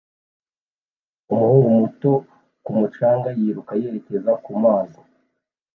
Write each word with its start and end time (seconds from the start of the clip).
Umuhungu 1.31 1.67
muto 1.79 2.11
ku 2.63 2.69
mucanga 2.77 3.29
yiruka 3.39 3.73
yerekeza 3.81 4.31
kumazi 4.43 4.99